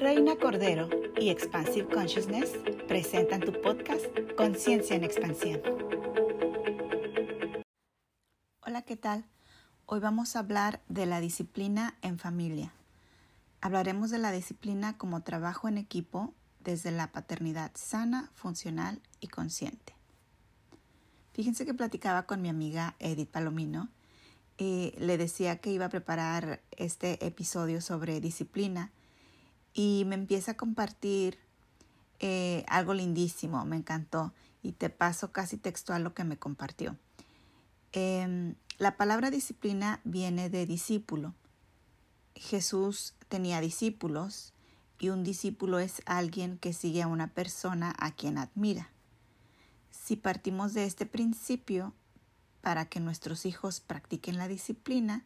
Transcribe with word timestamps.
Reina 0.00 0.36
Cordero 0.36 0.88
y 1.20 1.28
Expansive 1.28 1.86
Consciousness 1.86 2.52
presentan 2.88 3.42
tu 3.42 3.52
podcast 3.60 4.06
Conciencia 4.34 4.96
en 4.96 5.04
Expansión. 5.04 5.60
Hola, 8.62 8.80
¿qué 8.80 8.96
tal? 8.96 9.26
Hoy 9.84 10.00
vamos 10.00 10.34
a 10.34 10.38
hablar 10.38 10.80
de 10.88 11.04
la 11.04 11.20
disciplina 11.20 11.98
en 12.00 12.18
familia. 12.18 12.72
Hablaremos 13.60 14.08
de 14.08 14.16
la 14.16 14.32
disciplina 14.32 14.96
como 14.96 15.20
trabajo 15.20 15.68
en 15.68 15.76
equipo 15.76 16.32
desde 16.60 16.92
la 16.92 17.12
paternidad 17.12 17.70
sana, 17.74 18.30
funcional 18.34 19.02
y 19.20 19.28
consciente. 19.28 19.94
Fíjense 21.34 21.66
que 21.66 21.74
platicaba 21.74 22.22
con 22.22 22.40
mi 22.40 22.48
amiga 22.48 22.96
Edith 23.00 23.28
Palomino 23.28 23.90
y 24.56 24.94
le 24.96 25.18
decía 25.18 25.58
que 25.58 25.72
iba 25.72 25.84
a 25.84 25.90
preparar 25.90 26.62
este 26.70 27.22
episodio 27.26 27.82
sobre 27.82 28.22
disciplina 28.22 28.92
y 29.72 30.04
me 30.06 30.14
empieza 30.14 30.52
a 30.52 30.56
compartir 30.56 31.38
eh, 32.18 32.64
algo 32.68 32.94
lindísimo, 32.94 33.64
me 33.64 33.76
encantó 33.76 34.32
y 34.62 34.72
te 34.72 34.90
paso 34.90 35.32
casi 35.32 35.56
textual 35.56 36.04
lo 36.04 36.14
que 36.14 36.24
me 36.24 36.38
compartió. 36.38 36.96
Em, 37.92 38.54
la 38.78 38.96
palabra 38.96 39.30
disciplina 39.30 40.00
viene 40.04 40.50
de 40.50 40.66
discípulo. 40.66 41.34
Jesús 42.34 43.14
tenía 43.28 43.60
discípulos 43.60 44.52
y 44.98 45.08
un 45.08 45.24
discípulo 45.24 45.78
es 45.78 46.02
alguien 46.06 46.58
que 46.58 46.72
sigue 46.72 47.02
a 47.02 47.08
una 47.08 47.28
persona 47.28 47.94
a 47.98 48.12
quien 48.12 48.38
admira. 48.38 48.90
Si 49.90 50.16
partimos 50.16 50.74
de 50.74 50.84
este 50.84 51.06
principio, 51.06 51.94
para 52.60 52.84
que 52.86 53.00
nuestros 53.00 53.46
hijos 53.46 53.80
practiquen 53.80 54.36
la 54.36 54.48
disciplina, 54.48 55.24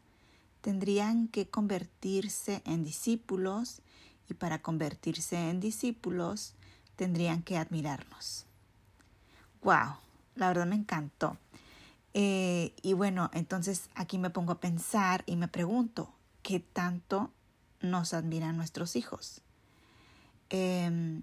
tendrían 0.61 1.29
que 1.29 1.49
convertirse 1.49 2.63
en 2.65 2.85
discípulos 2.85 3.83
y 4.29 4.35
para 4.35 4.63
convertirse 4.63 5.51
en 5.51 5.61
discípulos 5.61 6.55
tendrían 6.97 7.43
que 7.43 7.57
admirarnos. 7.57 8.47
¡Wow! 9.63 9.97
La 10.37 10.49
verdad 10.49 10.67
me 10.67 10.77
encantó. 10.77 11.37
Eh, 12.13 12.75
y 12.83 12.93
bueno, 12.93 13.30
entonces 13.33 13.89
aquí 13.95 14.19
me 14.19 14.30
pongo 14.30 14.52
a 14.52 14.61
pensar 14.61 15.25
y 15.27 15.37
me 15.37 15.49
pregunto, 15.49 16.13
¿qué 16.43 16.61
tanto 16.61 17.33
nos 17.80 18.15
admiran 18.15 18.57
nuestros 18.57 18.97
hijos? 18.97 19.41
Em, 20.51 21.23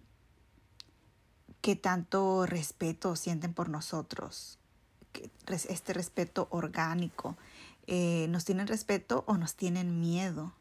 ¿Qué 1.62 1.76
tanto 1.76 2.48
respeto 2.48 3.16
sienten 3.16 3.54
por 3.54 3.70
nosotros? 3.70 4.58
Este 5.48 5.94
respeto 5.94 6.48
orgánico. 6.50 7.38
Eh, 7.86 8.26
¿Nos 8.30 8.46
tienen 8.46 8.68
respeto 8.68 9.24
o 9.28 9.38
nos 9.38 9.56
tienen 9.56 10.00
miedo? 10.00 10.54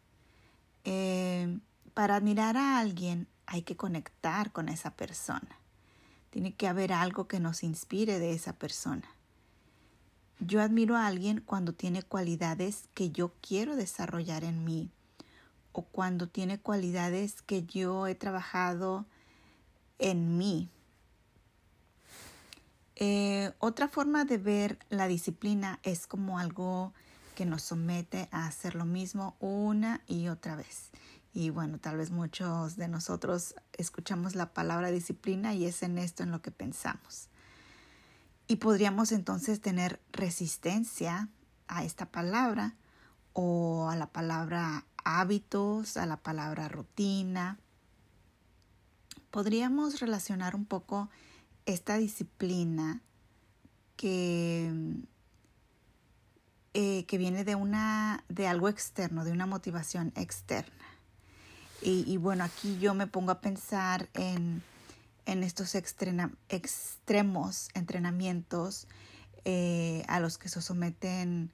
Eh, 0.84 1.58
para 1.94 2.16
admirar 2.16 2.56
a 2.56 2.78
alguien 2.78 3.26
hay 3.46 3.62
que 3.62 3.76
conectar 3.76 4.52
con 4.52 4.68
esa 4.68 4.92
persona. 4.92 5.58
Tiene 6.30 6.54
que 6.54 6.68
haber 6.68 6.92
algo 6.92 7.26
que 7.26 7.40
nos 7.40 7.62
inspire 7.62 8.18
de 8.18 8.32
esa 8.32 8.52
persona. 8.54 9.08
Yo 10.38 10.62
admiro 10.62 10.96
a 10.96 11.06
alguien 11.06 11.42
cuando 11.44 11.74
tiene 11.74 12.02
cualidades 12.02 12.88
que 12.94 13.10
yo 13.10 13.32
quiero 13.40 13.76
desarrollar 13.76 14.44
en 14.44 14.64
mí 14.64 14.90
o 15.72 15.82
cuando 15.82 16.28
tiene 16.28 16.58
cualidades 16.58 17.42
que 17.42 17.64
yo 17.64 18.06
he 18.06 18.14
trabajado 18.14 19.04
en 19.98 20.38
mí. 20.38 20.68
Eh, 22.96 23.52
otra 23.58 23.88
forma 23.88 24.24
de 24.24 24.38
ver 24.38 24.78
la 24.88 25.08
disciplina 25.08 25.78
es 25.82 26.06
como 26.06 26.38
algo 26.38 26.92
que 27.34 27.46
nos 27.46 27.62
somete 27.62 28.28
a 28.30 28.46
hacer 28.46 28.74
lo 28.74 28.84
mismo 28.84 29.36
una 29.40 30.02
y 30.06 30.28
otra 30.28 30.56
vez. 30.56 30.90
Y 31.32 31.50
bueno, 31.50 31.78
tal 31.78 31.96
vez 31.96 32.10
muchos 32.10 32.76
de 32.76 32.88
nosotros 32.88 33.54
escuchamos 33.72 34.34
la 34.34 34.52
palabra 34.52 34.90
disciplina 34.90 35.54
y 35.54 35.64
es 35.66 35.82
en 35.82 35.98
esto 35.98 36.22
en 36.22 36.32
lo 36.32 36.42
que 36.42 36.50
pensamos. 36.50 37.28
Y 38.48 38.56
podríamos 38.56 39.12
entonces 39.12 39.60
tener 39.60 40.00
resistencia 40.12 41.28
a 41.68 41.84
esta 41.84 42.06
palabra 42.06 42.74
o 43.32 43.88
a 43.88 43.96
la 43.96 44.08
palabra 44.08 44.86
hábitos, 45.04 45.96
a 45.96 46.06
la 46.06 46.16
palabra 46.16 46.68
rutina. 46.68 47.58
Podríamos 49.30 50.00
relacionar 50.00 50.56
un 50.56 50.64
poco 50.64 51.10
esta 51.64 51.96
disciplina 51.96 53.02
que, 53.96 54.72
eh, 56.74 57.04
que 57.06 57.18
viene 57.18 57.44
de, 57.44 57.54
una, 57.54 58.24
de 58.28 58.48
algo 58.48 58.68
externo, 58.68 59.24
de 59.24 59.30
una 59.30 59.46
motivación 59.46 60.12
externa. 60.16 60.89
Y, 61.82 62.16
bueno, 62.18 62.44
aquí 62.44 62.78
yo 62.78 62.94
me 62.94 63.06
pongo 63.06 63.30
a 63.30 63.40
pensar 63.40 64.10
en, 64.14 64.62
en 65.24 65.42
estos 65.42 65.74
extremos 65.74 67.68
entrenamientos 67.74 68.86
eh, 69.46 70.04
a 70.06 70.20
los 70.20 70.36
que 70.36 70.50
se 70.50 70.60
someten 70.60 71.50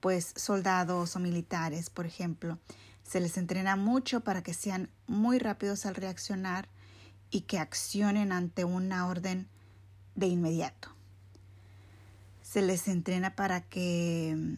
pues 0.00 0.32
soldados 0.36 1.14
o 1.16 1.20
militares, 1.20 1.90
por 1.90 2.06
ejemplo. 2.06 2.58
Se 3.04 3.20
les 3.20 3.38
entrena 3.38 3.76
mucho 3.76 4.20
para 4.20 4.42
que 4.42 4.54
sean 4.54 4.90
muy 5.06 5.38
rápidos 5.38 5.86
al 5.86 5.94
reaccionar 5.94 6.68
y 7.30 7.42
que 7.42 7.58
accionen 7.58 8.32
ante 8.32 8.64
una 8.64 9.06
orden 9.06 9.48
de 10.14 10.26
inmediato. 10.26 10.90
Se 12.42 12.62
les 12.62 12.88
entrena 12.88 13.36
para 13.36 13.60
que 13.60 14.56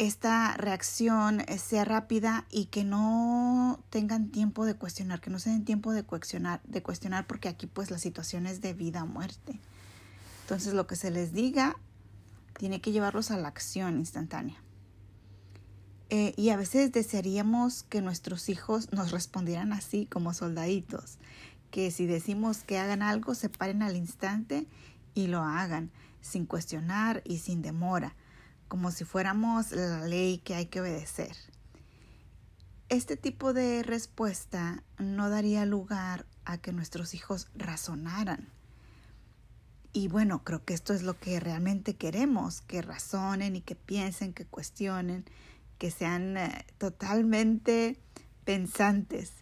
esta 0.00 0.56
reacción 0.56 1.44
sea 1.58 1.84
rápida 1.84 2.46
y 2.50 2.66
que 2.66 2.84
no 2.84 3.84
tengan 3.90 4.30
tiempo 4.30 4.64
de 4.64 4.74
cuestionar, 4.74 5.20
que 5.20 5.28
no 5.28 5.38
se 5.38 5.50
den 5.50 5.66
tiempo 5.66 5.92
de 5.92 6.04
cuestionar, 6.04 6.62
de 6.64 6.82
cuestionar 6.82 7.26
porque 7.26 7.50
aquí 7.50 7.66
pues 7.66 7.90
la 7.90 7.98
situación 7.98 8.46
es 8.46 8.62
de 8.62 8.72
vida 8.72 9.02
o 9.02 9.06
muerte. 9.06 9.60
Entonces 10.44 10.72
lo 10.72 10.86
que 10.86 10.96
se 10.96 11.10
les 11.10 11.34
diga 11.34 11.76
tiene 12.58 12.80
que 12.80 12.92
llevarlos 12.92 13.30
a 13.30 13.36
la 13.36 13.48
acción 13.48 13.98
instantánea. 13.98 14.56
Eh, 16.08 16.32
y 16.34 16.48
a 16.48 16.56
veces 16.56 16.92
desearíamos 16.92 17.82
que 17.82 18.00
nuestros 18.00 18.48
hijos 18.48 18.90
nos 18.94 19.10
respondieran 19.10 19.74
así 19.74 20.06
como 20.06 20.32
soldaditos, 20.32 21.18
que 21.70 21.90
si 21.90 22.06
decimos 22.06 22.62
que 22.64 22.78
hagan 22.78 23.02
algo, 23.02 23.34
se 23.34 23.50
paren 23.50 23.82
al 23.82 23.96
instante 23.96 24.66
y 25.14 25.26
lo 25.26 25.42
hagan, 25.42 25.90
sin 26.22 26.46
cuestionar 26.46 27.20
y 27.26 27.40
sin 27.40 27.60
demora 27.60 28.16
como 28.70 28.92
si 28.92 29.04
fuéramos 29.04 29.72
la 29.72 30.06
ley 30.06 30.38
que 30.38 30.54
hay 30.54 30.66
que 30.66 30.80
obedecer. 30.80 31.34
Este 32.88 33.16
tipo 33.16 33.52
de 33.52 33.82
respuesta 33.82 34.84
no 34.96 35.28
daría 35.28 35.66
lugar 35.66 36.24
a 36.44 36.56
que 36.58 36.72
nuestros 36.72 37.12
hijos 37.12 37.48
razonaran. 37.56 38.48
Y 39.92 40.06
bueno, 40.06 40.44
creo 40.44 40.64
que 40.64 40.72
esto 40.72 40.94
es 40.94 41.02
lo 41.02 41.18
que 41.18 41.40
realmente 41.40 41.96
queremos, 41.96 42.60
que 42.60 42.80
razonen 42.80 43.56
y 43.56 43.60
que 43.60 43.74
piensen, 43.74 44.32
que 44.32 44.46
cuestionen, 44.46 45.24
que 45.78 45.90
sean 45.90 46.36
eh, 46.36 46.64
totalmente 46.78 48.00
pensantes. 48.44 49.32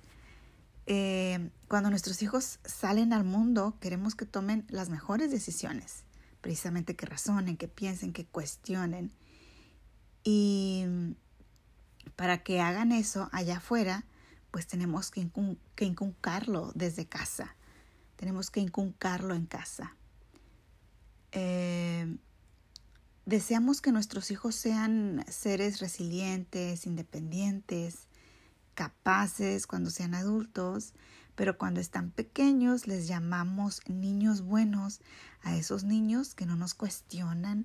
Eh, 0.86 1.50
cuando 1.68 1.90
nuestros 1.90 2.22
hijos 2.22 2.60
salen 2.64 3.12
al 3.12 3.24
mundo, 3.24 3.76
queremos 3.78 4.14
que 4.14 4.24
tomen 4.24 4.64
las 4.70 4.88
mejores 4.88 5.30
decisiones 5.30 6.07
precisamente 6.48 6.96
que 6.96 7.04
razonen, 7.04 7.58
que 7.58 7.68
piensen, 7.68 8.14
que 8.14 8.24
cuestionen. 8.24 9.12
Y 10.24 10.82
para 12.16 12.42
que 12.42 12.62
hagan 12.62 12.90
eso 12.90 13.28
allá 13.32 13.58
afuera, 13.58 14.06
pues 14.50 14.66
tenemos 14.66 15.10
que, 15.10 15.28
inculcarlo 15.80 16.72
desde 16.74 17.04
casa. 17.04 17.54
Tenemos 18.16 18.50
que 18.50 18.60
inculcarlo 18.60 19.34
en 19.34 19.44
casa. 19.44 19.94
Eh, 21.32 22.16
deseamos 23.26 23.82
que 23.82 23.92
nuestros 23.92 24.30
hijos 24.30 24.54
sean 24.54 25.26
seres 25.28 25.80
resilientes, 25.80 26.86
independientes, 26.86 28.08
capaces 28.72 29.66
cuando 29.66 29.90
sean 29.90 30.14
adultos, 30.14 30.94
pero 31.38 31.56
cuando 31.56 31.78
están 31.78 32.10
pequeños 32.10 32.88
les 32.88 33.06
llamamos 33.06 33.80
niños 33.86 34.42
buenos 34.42 35.00
a 35.42 35.56
esos 35.56 35.84
niños 35.84 36.34
que 36.34 36.46
no 36.46 36.56
nos 36.56 36.74
cuestionan, 36.74 37.64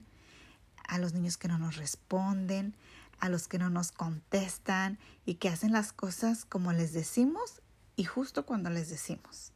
a 0.88 1.00
los 1.00 1.14
niños 1.14 1.38
que 1.38 1.48
no 1.48 1.58
nos 1.58 1.78
responden, 1.78 2.76
a 3.18 3.30
los 3.30 3.48
que 3.48 3.58
no 3.58 3.72
nos 3.72 3.92
contestan 3.92 5.00
y 5.26 5.36
que 5.36 5.50
hacen 5.50 5.72
las 5.72 5.92
cosas 5.92 6.46
como 6.46 6.72
les 6.72 6.94
decimos 6.94 7.64
y 7.96 8.04
justo 8.04 8.46
cuando 8.46 8.70
les 8.70 8.92
decimos. 8.92 9.54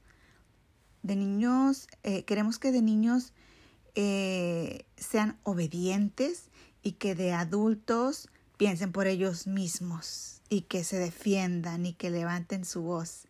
De 1.03 1.15
niños, 1.15 1.87
eh, 2.01 2.25
queremos 2.25 2.57
que 2.57 2.71
de 2.71 2.81
niños 2.81 3.33
eh, 3.93 4.87
sean 4.95 5.37
obedientes 5.43 6.49
y 6.81 6.93
que 6.93 7.13
de 7.13 7.33
adultos 7.33 8.29
piensen 8.57 8.91
por 8.91 9.05
ellos 9.05 9.45
mismos 9.45 10.41
y 10.49 10.61
que 10.61 10.83
se 10.83 10.97
defiendan 10.97 11.85
y 11.85 11.93
que 11.93 12.09
levanten 12.09 12.65
su 12.65 12.81
voz. 12.81 13.27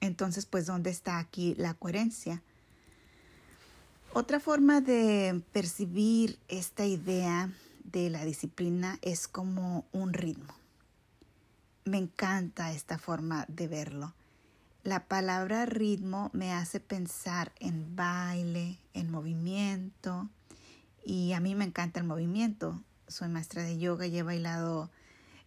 Entonces, 0.00 0.46
pues, 0.46 0.66
¿dónde 0.66 0.90
está 0.90 1.18
aquí 1.18 1.54
la 1.56 1.74
coherencia? 1.74 2.42
Otra 4.14 4.40
forma 4.40 4.80
de 4.80 5.42
percibir 5.52 6.38
esta 6.48 6.86
idea 6.86 7.52
de 7.84 8.10
la 8.10 8.24
disciplina 8.24 8.98
es 9.02 9.28
como 9.28 9.86
un 9.92 10.12
ritmo. 10.12 10.54
Me 11.84 11.98
encanta 11.98 12.72
esta 12.72 12.98
forma 12.98 13.44
de 13.48 13.68
verlo. 13.68 14.14
La 14.84 15.04
palabra 15.04 15.66
ritmo 15.66 16.30
me 16.32 16.52
hace 16.52 16.80
pensar 16.80 17.52
en 17.60 17.96
baile, 17.96 18.78
en 18.94 19.10
movimiento, 19.10 20.28
y 21.04 21.32
a 21.32 21.40
mí 21.40 21.54
me 21.54 21.64
encanta 21.64 22.00
el 22.00 22.06
movimiento. 22.06 22.82
Soy 23.06 23.28
maestra 23.28 23.62
de 23.62 23.78
yoga 23.78 24.06
y 24.06 24.18
he 24.18 24.22
bailado 24.22 24.90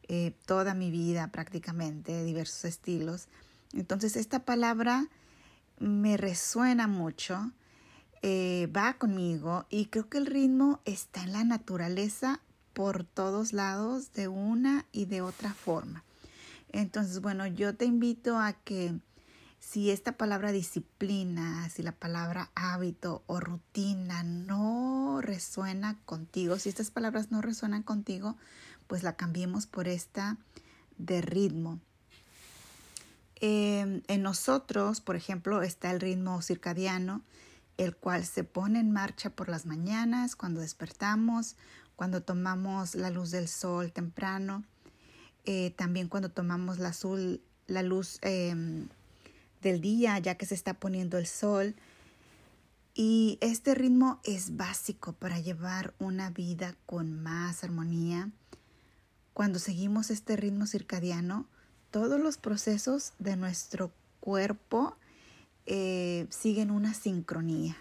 eh, 0.08 0.36
toda 0.46 0.74
mi 0.74 0.92
vida 0.92 1.28
prácticamente, 1.28 2.24
diversos 2.24 2.66
estilos. 2.66 3.28
Entonces 3.74 4.16
esta 4.16 4.46
palabra 4.46 5.08
me 5.80 6.18
resuena 6.18 6.88
mucho, 6.88 7.52
eh, 8.22 8.70
va 8.76 8.94
conmigo 8.98 9.66
y 9.70 9.88
creo 9.88 10.10
que 10.10 10.18
el 10.18 10.26
ritmo 10.26 10.80
está 10.86 11.24
en 11.24 11.34
la 11.34 11.44
naturaleza 11.44 12.42
por 12.74 13.04
todos 13.04 13.54
lados 13.54 14.14
de 14.14 14.28
una 14.28 14.86
y 14.92 15.06
de 15.06 15.22
otra 15.22 15.54
forma. 15.54 16.04
Entonces, 16.72 17.20
bueno, 17.20 17.48
yo 17.48 17.76
te 17.76 17.86
invito 17.86 18.40
a 18.40 18.54
que 18.54 18.94
si 19.60 19.92
esta 19.92 20.14
palabra 20.14 20.52
disciplina, 20.52 21.70
si 21.70 21.84
la 21.84 21.92
palabra 21.92 22.50
hábito 22.56 23.24
o 23.28 23.40
rutina 23.40 24.24
no 24.24 25.20
resuena 25.22 26.00
contigo, 26.06 26.58
si 26.58 26.70
estas 26.70 26.92
palabras 26.92 27.32
no 27.32 27.42
resuenan 27.42 27.84
contigo, 27.84 28.38
pues 28.88 29.04
la 29.04 29.16
cambiemos 29.16 29.68
por 29.68 29.88
esta 29.88 30.38
de 30.98 31.22
ritmo. 31.22 31.80
Em, 33.44 34.04
en 34.08 34.22
nosotros, 34.22 35.02
por 35.02 35.16
ejemplo, 35.16 35.64
está 35.64 35.90
el 35.90 36.00
ritmo 36.00 36.44
circadiano, 36.44 37.24
el 37.78 37.96
cual 37.96 38.24
se 38.24 38.44
pone 38.44 38.80
en 38.80 38.92
marcha 38.92 39.32
por 39.32 39.50
las 39.50 39.66
mañanas, 39.66 40.36
cuando 40.36 40.62
despertamos, 40.62 41.56
cuando 41.96 42.22
tomamos 42.22 42.94
la 42.94 43.10
luz 43.10 43.32
del 43.32 43.48
sol 43.48 43.92
temprano, 43.92 44.64
eh, 45.46 45.72
también 45.76 46.08
cuando 46.08 46.30
tomamos 46.30 46.78
la, 46.78 46.94
luz 47.82 48.20
em, 48.22 48.88
del 49.64 49.82
día, 49.82 50.20
ya 50.20 50.36
que 50.36 50.46
se 50.46 50.54
está 50.54 50.76
poniendo 50.76 51.18
el 51.18 51.26
sol. 51.26 51.76
Y 52.94 53.40
este 53.42 53.74
ritmo 53.74 54.20
es 54.24 54.56
básico 54.56 55.14
para 55.14 55.40
llevar 55.40 55.96
una 55.98 56.30
vida 56.30 56.76
con 56.86 57.24
más 57.24 57.64
armonía. 57.64 58.30
Cuando 59.34 59.58
seguimos 59.58 60.12
este 60.12 60.36
ritmo 60.36 60.68
circadiano, 60.68 61.48
todos 61.92 62.20
los 62.20 62.38
procesos 62.38 63.14
de 63.20 63.36
nuestro 63.36 63.92
cuerpo 64.22 64.96
eh, 65.66 66.26
siguen 66.30 66.72
una 66.72 66.94
sincronía. 66.94 67.76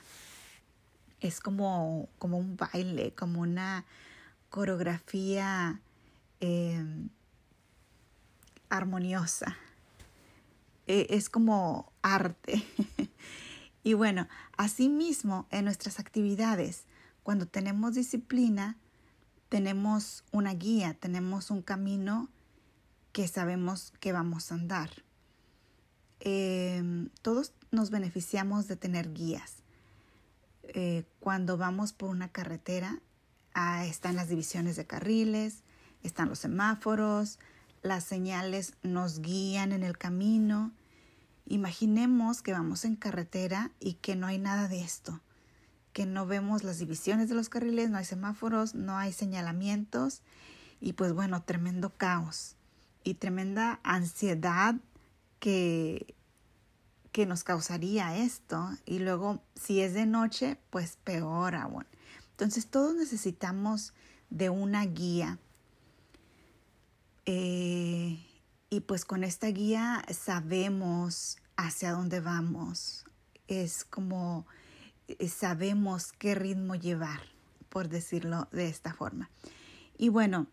Es 1.21 1.41
como, 1.41 2.09
como 2.19 2.39
un 2.39 2.57
baile, 2.57 3.13
como 3.15 3.41
una 3.41 3.85
coreografía 4.49 5.81
eh, 6.41 6.85
armoniosa. 8.69 9.57
E, 10.87 11.07
es 11.11 11.31
como 11.31 11.93
arte. 12.03 12.65
y 13.85 13.95
bueno, 13.95 14.27
asimismo 14.57 15.47
en 15.51 15.67
nuestras 15.67 16.01
actividades, 16.01 16.85
cuando 17.23 17.47
tenemos 17.47 17.95
disciplina, 17.95 18.77
tenemos 19.49 20.25
una 20.33 20.55
guía, 20.55 20.95
tenemos 20.95 21.51
un 21.51 21.63
camino 21.63 22.29
que 23.13 23.29
sabemos 23.29 23.93
que 24.01 24.13
vamos 24.13 24.51
a 24.51 24.55
andar. 24.55 24.91
Em, 26.21 27.09
todos 27.23 27.53
nos 27.71 27.91
beneficiamos 27.91 28.69
de 28.69 28.77
tener 28.77 29.13
guías. 29.13 29.57
Eh, 30.65 31.05
cuando 31.19 31.57
vamos 31.57 31.93
por 31.93 32.11
una 32.11 32.29
carretera, 32.29 33.01
ah, 33.55 33.87
están 33.87 34.17
las 34.17 34.29
divisiones 34.29 34.77
de 34.77 34.87
carriles, 34.87 35.63
están 36.03 36.29
los 36.29 36.39
semáforos, 36.39 37.39
las 37.83 38.05
señales 38.05 38.75
nos 38.83 39.21
guían 39.21 39.73
en 39.73 39.83
el 39.83 39.97
camino 39.97 40.73
Imaginemos 41.51 42.43
que 42.43 42.53
vamos 42.53 42.85
en 42.85 42.95
carretera 42.95 43.73
y 43.81 43.95
que 43.95 44.15
no 44.15 44.29
hay 44.29 44.39
nada 44.39 44.69
de 44.69 44.83
esto, 44.83 45.21
que 45.93 46.07
no 46.07 46.25
vemos 46.25 46.63
las 46.63 46.79
divisiones 46.79 47.29
de 47.29 47.35
los 47.35 47.49
carriles, 47.49 47.91
no 47.91 47.99
hay 47.99 48.05
semáforos, 48.05 48.77
no 48.77 48.97
hay 48.97 49.13
señalamientos 49.13 50.23
y 50.81 50.93
pues 50.93 51.13
bueno, 51.13 51.43
tremendo 51.43 51.91
caos 51.91 52.55
y 53.05 53.15
tremenda 53.15 53.81
ansiedad 53.83 54.75
que, 55.39 56.15
que 57.13 57.27
nos 57.27 57.45
causaría 57.45 58.17
esto 58.17 58.71
y 58.85 58.99
luego 58.99 59.43
si 59.55 59.81
es 59.81 59.95
de 59.95 60.07
noche, 60.07 60.59
pues 60.71 60.99
peor 61.03 61.55
aún. 61.55 61.87
Entonces 62.31 62.67
todos 62.67 62.95
necesitamos 62.95 63.93
de 64.31 64.49
una 64.51 64.85
guía. 64.87 65.39
Eh, 67.27 68.25
y 68.71 68.81
pues 68.81 69.05
con 69.05 69.25
esta 69.25 69.49
guía 69.49 70.05
sabemos 70.11 71.39
hacia 71.57 71.93
dónde 71.93 72.21
vamos. 72.21 73.05
Es 73.49 73.85
como 73.85 74.47
eh, 75.09 75.29
sabemos 75.29 76.13
qué 76.13 76.35
ritmo 76.35 76.77
llevar, 76.77 77.21
por 77.69 77.89
decirlo 77.89 78.49
de 78.53 78.69
esta 78.69 78.95
forma. 78.95 79.29
Y 79.99 80.09
bueno, 80.09 80.47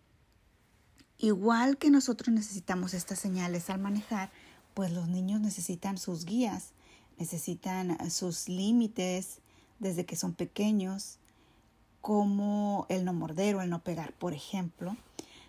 igual 1.19 1.77
que 1.77 1.89
nosotros 1.89 2.33
necesitamos 2.33 2.93
estas 2.93 3.19
señales 3.19 3.69
al 3.69 3.79
manejar, 3.79 4.31
pues 4.73 4.91
los 4.91 5.07
niños 5.07 5.41
necesitan 5.41 5.97
sus 5.97 6.25
guías, 6.25 6.69
necesitan 7.17 8.11
sus 8.11 8.47
límites 8.47 9.39
desde 9.79 10.05
que 10.05 10.15
son 10.15 10.33
pequeños, 10.33 11.17
como 12.01 12.85
el 12.89 13.03
no 13.03 13.13
morder 13.13 13.55
o 13.55 13.61
el 13.61 13.69
no 13.69 13.83
pegar, 13.83 14.13
por 14.13 14.33
ejemplo. 14.33 14.95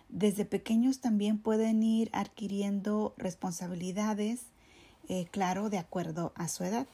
Desde 0.09 0.43
pequeños 0.45 0.99
también 0.99 1.37
pueden 1.37 1.83
ir 1.83 2.09
adquiriendo 2.13 3.13
responsabilidades, 3.17 4.41
eh, 5.07 5.27
claro, 5.31 5.69
de 5.69 5.77
acuerdo 5.77 6.33
a 6.35 6.47
su 6.47 6.63
edad. 6.63 6.87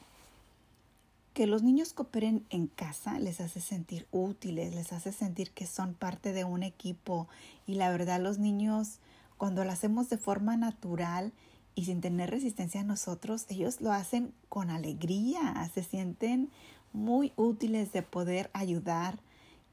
Que 1.36 1.48
los 1.48 1.64
niños 1.64 1.92
cooperen 1.92 2.46
en 2.50 2.68
casa 2.68 3.20
les 3.20 3.42
hace 3.42 3.60
sentir 3.60 4.08
útiles, 4.12 4.74
les 4.74 4.94
hace 4.94 5.12
sentir 5.12 5.52
que 5.52 5.68
son 5.68 5.94
parte 5.94 6.32
de 6.32 6.46
un 6.46 6.64
equipo 6.64 7.28
y 7.68 7.76
la 7.76 7.90
verdad 7.90 8.22
los 8.22 8.40
niños 8.40 9.00
cuando 9.38 9.66
lo 9.66 9.72
hacemos 9.74 10.10
de 10.10 10.18
forma 10.18 10.56
natural 10.56 11.34
y 11.76 11.84
sin 11.84 12.00
tener 12.00 12.30
resistencia 12.30 12.80
a 12.80 12.86
nosotros, 12.86 13.48
ellos 13.50 13.82
lo 13.82 13.92
hacen 13.92 14.34
con 14.48 14.70
alegría, 14.70 15.70
se 15.74 15.84
sienten 15.84 16.52
muy 16.94 17.34
útiles 17.36 17.92
de 17.92 18.02
poder 18.02 18.50
ayudar 18.54 19.20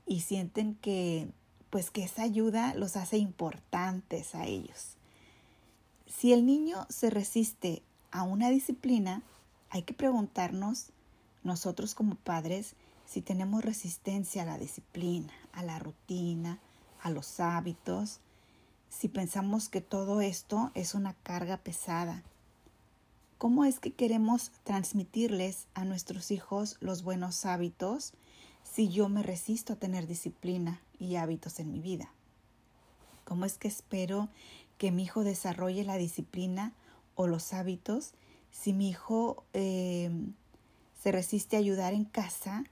y 0.05 0.23
sienten 0.23 0.75
que 0.75 1.29
pues 1.70 1.93
que 1.93 2.03
esa 2.03 2.25
ayuda 2.25 2.75
los 2.75 2.97
hace 2.97 3.19
importantes 3.19 4.35
a 4.35 4.47
ellos. 4.47 4.97
Si 6.09 6.33
el 6.33 6.45
niño 6.45 6.87
se 6.88 7.09
resiste 7.09 7.85
a 8.11 8.25
una 8.25 8.50
disciplina, 8.50 9.23
hay 9.71 9.85
que 9.85 9.95
preguntarnos 9.95 10.90
nosotros 11.42 11.94
como 11.94 12.14
padres 12.16 12.75
si 13.06 13.20
tenemos 13.20 13.64
resistencia 13.64 14.42
a 14.42 14.46
la 14.46 14.58
disciplina, 14.58 15.32
a 15.52 15.62
la 15.62 15.78
rutina, 15.78 16.61
a 17.02 17.11
los 17.11 17.40
hábitos, 17.40 18.20
si 18.88 19.08
pensamos 19.08 19.68
que 19.68 19.80
todo 19.80 20.20
esto 20.20 20.70
es 20.75 20.94
una 20.94 21.14
carga 21.22 21.56
pesada. 21.58 22.22
¿Cómo 23.38 23.64
es 23.64 23.80
que 23.80 23.92
queremos 23.92 24.52
transmitirles 24.62 25.66
a 25.75 25.84
nuestros 25.84 26.30
hijos 26.30 26.76
los 26.80 27.02
buenos 27.02 27.44
hábitos 27.44 28.12
si 28.62 28.88
yo 28.88 29.08
me 29.08 29.22
resisto 29.22 29.72
a 29.72 29.76
tener 29.76 30.06
disciplina 30.06 30.80
y 30.99 31.16
hábitos 31.16 31.58
en 31.58 31.72
mi 31.72 31.80
vida? 31.80 32.12
¿Cómo 33.25 33.44
es 33.44 33.58
que 33.58 33.68
espero 33.68 34.28
que 34.78 34.92
mi 34.92 35.04
hijo 35.04 35.25
desarrolle 35.25 35.84
la 35.84 35.96
disciplina 35.96 36.72
o 37.14 37.26
los 37.26 37.52
hábitos 37.52 38.14
si 38.50 38.72
mi 38.72 38.90
hijo 38.90 39.44
em, 39.54 40.34
se 41.02 41.12
resiste 41.12 41.56
a 41.56 41.61
ayudar 41.61 41.94
en 41.94 42.04
casa? 42.04 42.64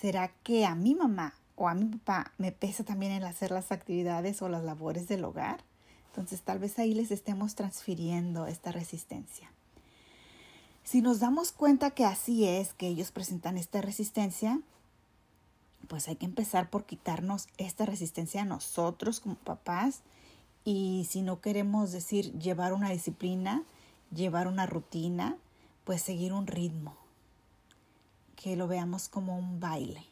¿Será 0.00 0.28
que 0.42 0.64
a 0.64 0.74
mi 0.74 0.94
mamá 0.94 1.34
o 1.56 1.68
a 1.68 1.74
mi 1.74 1.84
papá 1.86 2.32
me 2.38 2.52
pesa 2.52 2.84
también 2.84 3.12
el 3.12 3.24
hacer 3.24 3.50
las 3.50 3.72
actividades 3.72 4.40
o 4.42 4.48
las 4.48 4.62
labores 4.62 5.08
del 5.08 5.24
hogar? 5.24 5.64
Entonces 6.08 6.42
tal 6.42 6.58
vez 6.58 6.78
ahí 6.78 6.94
les 6.94 7.10
estemos 7.10 7.54
transfiriendo 7.54 8.46
esta 8.46 8.70
resistencia. 8.70 9.50
Si 10.84 11.00
nos 11.00 11.20
damos 11.20 11.52
cuenta 11.52 11.90
que 11.90 12.04
así 12.04 12.46
es, 12.46 12.74
que 12.74 12.86
ellos 12.86 13.10
presentan 13.10 13.56
esta 13.56 13.80
resistencia, 13.80 14.60
pues 15.88 16.06
hay 16.08 16.16
que 16.16 16.26
empezar 16.26 16.70
por 16.70 16.84
quitarnos 16.84 17.48
esta 17.56 17.86
resistencia 17.86 18.42
a 18.42 18.46
nosotros 18.46 19.20
como 19.20 19.34
papás 19.36 20.02
y 20.64 21.06
si 21.10 21.22
no 21.22 21.40
queremos 21.40 21.90
decir 21.90 22.32
llevar 22.38 22.72
una 22.72 22.90
disciplina, 22.90 23.62
llevar 24.14 24.46
una 24.46 24.66
rutina, 24.66 25.36
pues 25.84 26.02
seguir 26.02 26.32
un 26.32 26.46
ritmo, 26.46 26.96
que 28.42 28.56
lo 28.56 28.66
veamos 28.66 29.08
como 29.08 29.38
un 29.38 29.60
baile. 29.60 30.04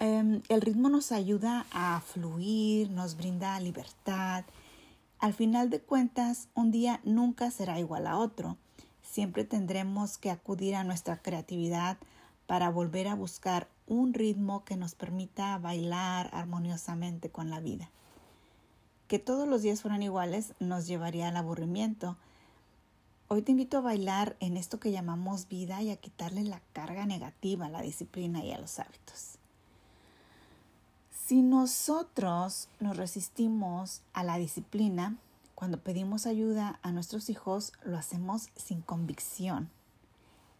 Em, 0.00 0.42
el 0.48 0.60
ritmo 0.60 0.88
nos 0.88 1.12
ayuda 1.12 1.66
a 1.72 2.00
fluir, 2.00 2.90
nos 2.90 3.16
brinda 3.16 3.58
libertad. 3.58 4.44
Al 5.18 5.32
final 5.32 5.70
de 5.70 5.80
cuentas, 5.80 6.48
un 6.54 6.70
día 6.70 7.00
nunca 7.04 7.50
será 7.50 7.80
igual 7.80 8.06
a 8.06 8.18
otro. 8.18 8.56
Siempre 9.02 9.44
tendremos 9.44 10.18
que 10.18 10.30
acudir 10.30 10.76
a 10.76 10.84
nuestra 10.84 11.16
creatividad 11.16 11.96
para 12.46 12.70
volver 12.70 13.08
a 13.08 13.14
buscar 13.14 13.68
un 13.86 14.12
ritmo 14.12 14.64
que 14.64 14.76
nos 14.76 14.94
permita 14.94 15.58
bailar 15.58 16.28
armoniosamente 16.32 17.30
con 17.30 17.50
la 17.50 17.60
vida. 17.60 17.90
Que 19.08 19.18
todos 19.18 19.48
los 19.48 19.62
días 19.62 19.80
fueran 19.80 20.02
iguales 20.02 20.52
nos 20.60 20.86
llevaría 20.86 21.28
al 21.28 21.36
aburrimiento. 21.36 22.18
Hoy 23.30 23.42
te 23.42 23.52
invito 23.52 23.76
a 23.76 23.82
bailar 23.82 24.38
en 24.40 24.56
esto 24.56 24.80
que 24.80 24.90
llamamos 24.90 25.48
vida 25.48 25.82
y 25.82 25.90
a 25.90 25.96
quitarle 25.96 26.44
la 26.44 26.62
carga 26.72 27.04
negativa 27.04 27.66
a 27.66 27.68
la 27.68 27.82
disciplina 27.82 28.42
y 28.42 28.52
a 28.52 28.58
los 28.58 28.78
hábitos. 28.78 29.36
Si 31.26 31.42
nosotros 31.42 32.70
nos 32.80 32.96
resistimos 32.96 34.00
a 34.14 34.24
la 34.24 34.38
disciplina, 34.38 35.18
cuando 35.54 35.78
pedimos 35.78 36.24
ayuda 36.24 36.78
a 36.82 36.90
nuestros 36.90 37.28
hijos, 37.28 37.74
lo 37.84 37.98
hacemos 37.98 38.48
sin 38.56 38.80
convicción. 38.80 39.68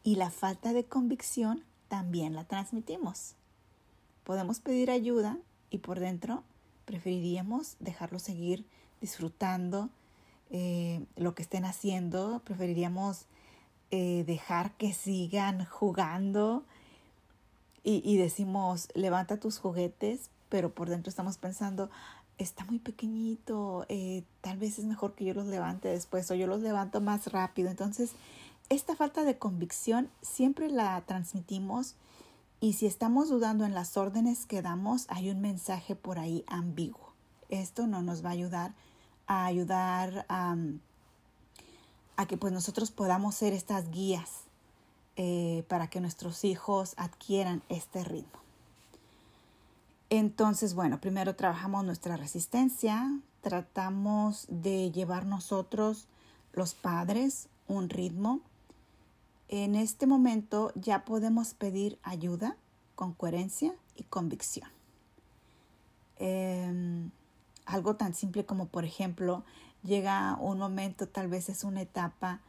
Y 0.05 0.17
la 0.17 0.31
falta 0.31 0.75
de 0.75 0.85
convicción 0.85 1.65
también 1.89 2.35
la 2.35 2.45
transmitimos. 2.45 3.35
Podemos 4.25 4.61
pedir 4.61 4.91
ayuda 4.91 5.39
y 5.71 5.79
por 5.79 6.01
dentro 6.01 6.43
preferiríamos 6.85 7.77
dejarlo 7.81 8.19
seguir 8.19 8.67
disfrutando 9.01 9.89
eh, 10.51 11.05
lo 11.17 11.35
que 11.35 11.43
estén 11.43 11.65
haciendo, 11.65 12.41
preferiríamos 12.45 13.27
eh, 13.91 14.25
dejar 14.27 14.73
que 14.73 14.93
sigan 14.93 15.65
jugando 15.65 16.65
y, 17.85 18.19
decimos, 18.19 18.89
levanta 18.93 19.41
tus 19.41 19.59
juguetes, 19.59 20.29
pero 20.51 20.75
por 20.75 20.91
dentro 20.91 21.09
estamos 21.09 21.39
pensando, 21.39 21.89
está 22.37 22.67
muy 22.67 22.79
pequeñito, 22.81 23.87
eh, 23.89 24.25
tal 24.43 24.59
vez 24.59 24.79
es 24.79 24.85
mejor 24.85 25.15
que 25.15 25.25
yo 25.25 25.33
los 25.33 25.47
levante 25.47 25.89
después 25.89 26.31
o 26.31 26.35
yo 26.35 26.47
los 26.47 26.61
levanto 26.61 27.01
más 27.01 27.33
rápido. 27.33 27.71
Entonces, 27.71 28.11
esta 28.69 28.95
falta 28.95 29.25
de 29.25 29.39
convicción 29.39 30.11
siempre 30.21 30.69
la 30.69 31.01
transmitimos 31.07 31.95
y 32.61 32.75
si 32.75 32.85
estamos 32.85 33.31
dudando 33.31 33.65
en 33.65 33.73
las 33.73 33.97
órdenes 33.97 34.45
que 34.45 34.61
damos, 34.61 35.07
hay 35.09 35.31
un 35.31 35.41
mensaje 35.41 35.97
por 35.97 36.19
ahí 36.19 36.45
ambiguo. 36.47 37.15
Esto 37.49 37.87
no 37.87 38.03
nos 38.03 38.23
va 38.23 38.29
a 38.29 38.33
ayudar 38.33 38.75
a 39.29 39.45
ayudar 39.45 40.27
a, 40.29 40.57
que 42.27 42.37
pues 42.37 42.53
nosotros 42.53 42.91
podamos 42.91 43.37
ser 43.37 43.53
estas 43.53 43.91
guías 43.91 44.41
eh, 45.17 45.65
para 45.69 45.89
que 45.89 46.01
nuestros 46.01 46.45
hijos 46.45 46.95
adquieran 46.97 47.63
este 47.69 48.03
ritmo. 48.03 48.41
Entonces, 50.11 50.75
bueno, 50.75 51.01
primero 51.01 51.37
trabajamos 51.37 51.85
nuestra 51.85 52.17
resistencia, 52.17 53.21
tratamos 53.43 54.47
de 54.49 54.91
llevar 54.91 55.27
nosotros, 55.27 56.09
los 56.53 56.75
padres, 56.75 57.49
un 57.69 57.91
ritmo. 57.91 58.41
En 59.49 59.75
este 59.75 60.07
momento 60.07 60.73
ya 60.75 61.05
podemos 61.05 61.55
pedir 61.55 61.99
ayuda 62.03 62.57
con 62.95 63.13
coherencia 63.13 63.75
y 63.97 64.03
convicción. 64.05 64.71
Em, 66.17 67.11
algo 67.69 67.97
tan 67.97 68.15
simple 68.15 68.47
como, 68.47 68.67
por 68.67 68.85
ejemplo, 68.85 69.45
llega 69.85 70.37
un 70.41 70.59
momento, 70.59 71.07
tal 71.07 71.29
vez 71.29 71.49
es 71.49 71.65
una 71.65 71.83
etapa 71.83 72.41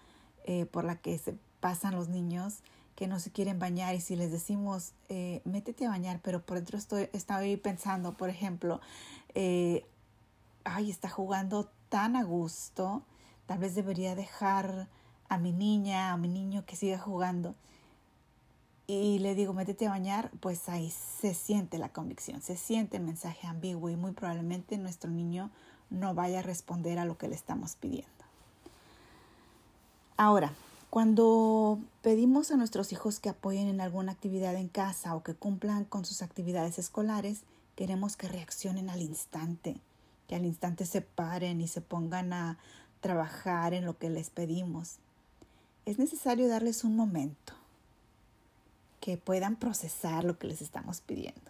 eh, 0.45 0.65
por 0.65 0.85
la 0.85 0.95
que 0.95 1.17
se 1.17 1.35
pasan 1.59 1.95
los 1.95 2.07
niños 2.07 2.59
que 2.95 3.07
no 3.07 3.19
se 3.19 3.31
quieren 3.31 3.59
bañar 3.59 3.95
y 3.95 4.01
si 4.01 4.15
les 4.15 4.31
decimos, 4.31 4.93
eh, 5.09 5.41
métete 5.45 5.85
a 5.85 5.89
bañar, 5.89 6.19
pero 6.23 6.41
por 6.41 6.57
dentro 6.57 6.77
estoy, 6.77 7.09
estoy 7.13 7.57
pensando, 7.57 8.13
por 8.13 8.29
ejemplo, 8.29 8.81
eh, 9.35 9.85
ay, 10.63 10.89
está 10.89 11.09
jugando 11.09 11.69
tan 11.89 12.15
a 12.15 12.23
gusto, 12.23 13.03
tal 13.45 13.59
vez 13.59 13.75
debería 13.75 14.15
dejar 14.15 14.87
a 15.27 15.37
mi 15.37 15.51
niña, 15.51 16.11
a 16.11 16.17
mi 16.17 16.29
niño 16.29 16.65
que 16.65 16.75
siga 16.75 16.97
jugando 16.97 17.55
y 18.89 19.19
le 19.19 19.35
digo, 19.35 19.53
métete 19.53 19.85
a 19.85 19.91
bañar, 19.91 20.31
pues 20.39 20.67
ahí 20.67 20.91
se 21.21 21.35
siente 21.35 21.77
la 21.77 21.89
convicción, 21.89 22.41
se 22.41 22.57
siente 22.57 22.97
el 22.97 23.03
mensaje 23.03 23.45
ambiguo 23.45 23.91
y 23.91 23.95
muy 23.95 24.13
probablemente 24.13 24.79
nuestro 24.79 25.11
niño 25.11 25.51
no 25.91 26.15
vaya 26.15 26.39
a 26.39 26.41
responder 26.41 26.97
a 26.97 27.05
lo 27.05 27.15
que 27.15 27.27
le 27.27 27.35
estamos 27.35 27.75
pidiendo. 27.75 28.09
Ahora, 30.17 30.53
cuando 30.89 31.77
pedimos 32.01 32.49
a 32.49 32.57
nuestros 32.57 32.91
hijos 32.91 33.19
que 33.19 33.29
apoyen 33.29 33.67
en 33.67 33.79
alguna 33.79 34.11
actividad 34.11 34.55
en 34.55 34.69
casa 34.69 35.15
o 35.15 35.21
que 35.21 35.35
cumplan 35.35 35.85
con 35.85 36.03
sus 36.03 36.23
actividades 36.23 36.79
escolares, 36.79 37.41
queremos 37.75 38.17
que 38.17 38.27
reaccionen 38.27 38.89
al 38.89 39.03
instante, 39.03 39.77
que 40.27 40.33
al 40.33 40.45
instante 40.45 40.87
se 40.87 41.01
paren 41.01 41.61
y 41.61 41.67
se 41.67 41.81
pongan 41.81 42.33
a 42.33 42.57
trabajar 43.01 43.75
en 43.75 43.85
lo 43.85 43.99
que 43.99 44.09
les 44.09 44.31
pedimos. 44.31 44.95
Es 45.85 45.99
necesario 45.99 46.47
darles 46.47 46.83
un 46.83 46.95
momento, 46.95 47.53
que 49.09 49.17
puedan 49.17 49.55
procesar 49.55 50.23
lo 50.23 50.37
que 50.37 50.45
les 50.45 50.61
estamos 50.61 51.01
pidiendo. 51.01 51.49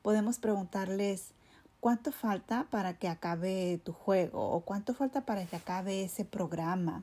Podemos 0.00 0.38
preguntarles 0.38 1.34
cuánto 1.80 2.12
falta 2.12 2.66
para 2.70 2.98
que 2.98 3.08
acabe 3.08 3.78
tu 3.84 3.92
juego 3.92 4.40
o 4.40 4.60
cuánto 4.60 4.94
falta 4.94 5.26
para 5.26 5.44
que 5.44 5.56
acabe 5.56 6.02
ese 6.02 6.24
programa 6.24 7.02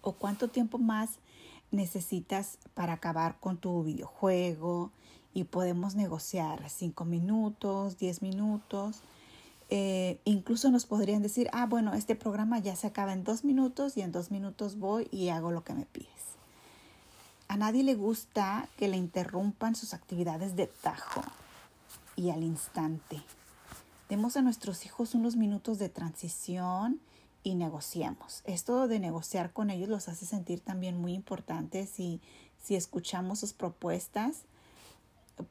o 0.00 0.14
cuánto 0.14 0.48
tiempo 0.48 0.78
más 0.78 1.20
necesitas 1.70 2.58
para 2.74 2.94
acabar 2.94 3.38
con 3.38 3.58
tu 3.58 3.84
videojuego 3.84 4.90
y 5.32 5.44
podemos 5.44 5.94
negociar 5.94 6.68
cinco 6.68 7.04
minutos, 7.04 7.98
diez 7.98 8.22
minutos. 8.22 9.02
Eh, 9.70 10.18
incluso 10.24 10.68
nos 10.72 10.84
podrían 10.84 11.22
decir, 11.22 11.48
ah, 11.52 11.66
bueno, 11.66 11.94
este 11.94 12.16
programa 12.16 12.58
ya 12.58 12.74
se 12.74 12.88
acaba 12.88 13.12
en 13.12 13.22
dos 13.22 13.44
minutos 13.44 13.96
y 13.96 14.00
en 14.00 14.10
dos 14.10 14.32
minutos 14.32 14.80
voy 14.80 15.06
y 15.12 15.28
hago 15.28 15.52
lo 15.52 15.62
que 15.62 15.74
me 15.74 15.86
pides. 15.86 16.35
A 17.48 17.56
nadie 17.56 17.82
le 17.82 17.94
gusta 17.94 18.68
que 18.76 18.88
le 18.88 18.96
interrumpan 18.96 19.74
sus 19.74 19.94
actividades 19.94 20.56
de 20.56 20.66
tajo 20.66 21.22
y 22.16 22.30
al 22.30 22.42
instante. 22.42 23.22
Demos 24.08 24.36
a 24.36 24.42
nuestros 24.42 24.84
hijos 24.84 25.14
unos 25.14 25.36
minutos 25.36 25.78
de 25.78 25.88
transición 25.88 27.00
y 27.42 27.54
negociemos. 27.54 28.42
Esto 28.44 28.88
de 28.88 28.98
negociar 28.98 29.52
con 29.52 29.70
ellos 29.70 29.88
los 29.88 30.08
hace 30.08 30.26
sentir 30.26 30.60
también 30.60 31.00
muy 31.00 31.12
importantes 31.12 32.00
y 32.00 32.20
si 32.62 32.74
escuchamos 32.74 33.38
sus 33.38 33.52
propuestas, 33.52 34.42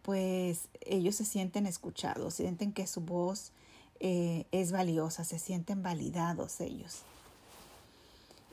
pues 0.02 0.68
ellos 0.82 1.16
se 1.16 1.26
sienten 1.26 1.66
escuchados, 1.66 2.34
sienten 2.34 2.74
que 2.74 2.88
su 2.88 3.02
voz 3.02 3.52
eh, 4.00 4.46
es 4.52 4.72
valiosa, 4.72 5.24
se 5.24 5.40
sienten 5.40 5.84
validados 5.84 6.60
ellos. 6.60 7.04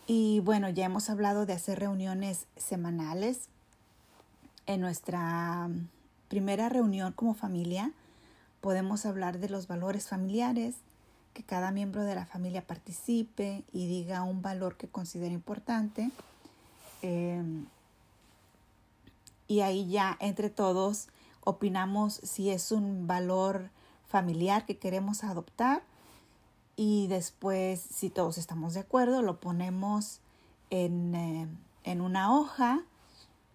Y 0.06 0.40
bueno, 0.40 0.68
ya 0.68 0.86
hemos 0.86 1.10
hablado 1.10 1.46
de 1.46 1.52
hacer 1.52 1.78
reuniones 1.78 2.46
semanales. 2.56 3.48
En 4.66 4.80
nuestra 4.80 5.68
primera 6.28 6.68
reunión 6.68 7.12
como 7.12 7.34
familia 7.34 7.92
podemos 8.60 9.06
hablar 9.06 9.38
de 9.38 9.48
los 9.48 9.66
valores 9.66 10.08
familiares, 10.08 10.76
que 11.34 11.42
cada 11.42 11.72
miembro 11.72 12.04
de 12.04 12.14
la 12.14 12.26
familia 12.26 12.66
participe 12.66 13.64
y 13.72 13.86
diga 13.86 14.22
un 14.22 14.42
valor 14.42 14.76
que 14.76 14.88
considere 14.88 15.34
importante. 15.34 16.10
Em, 17.02 17.66
y 19.48 19.60
ahí 19.60 19.88
ya 19.88 20.16
entre 20.20 20.50
todos 20.50 21.08
opinamos 21.42 22.14
si 22.22 22.50
es 22.50 22.70
un 22.70 23.06
valor 23.06 23.70
familiar 24.06 24.64
que 24.64 24.78
queremos 24.78 25.24
adoptar 25.24 25.82
y 26.76 27.06
después, 27.08 27.80
si 27.80 28.10
todos 28.10 28.38
estamos 28.38 28.74
de 28.74 28.80
acuerdo, 28.80 29.22
lo 29.22 29.40
ponemos 29.40 30.20
en, 30.70 31.14
eh, 31.14 32.00
una 32.00 32.34
hoja 32.34 32.82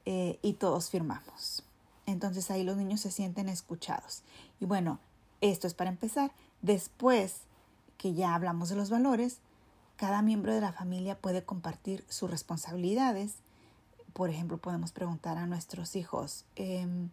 eh, 0.05 0.39
y 0.41 0.53
todos 0.53 0.89
firmamos. 0.89 1.63
Entonces 2.05 2.49
ahí 2.51 2.63
los 2.63 2.77
niños 2.77 3.01
se 3.01 3.11
sienten 3.11 3.49
escuchados. 3.49 4.23
Y 4.59 4.65
bueno, 4.65 4.99
esto 5.41 5.67
es 5.67 5.73
para 5.73 5.89
empezar. 5.89 6.31
Después 6.61 7.41
que 7.97 8.13
ya 8.13 8.35
hablamos 8.35 8.69
de 8.69 8.75
los 8.75 8.89
valores, 8.89 9.39
cada 9.97 10.21
miembro 10.21 10.53
de 10.53 10.61
la 10.61 10.71
familia 10.71 11.17
puede 11.17 11.43
compartir 11.43 12.05
sus 12.07 12.29
responsabilidades. 12.29 13.35
Por 14.13 14.29
ejemplo, 14.29 14.57
podemos 14.57 14.91
preguntar 14.91 15.37
a 15.37 15.47
nuestros 15.47 15.95
hijos, 15.95 16.45
em, 16.55 17.09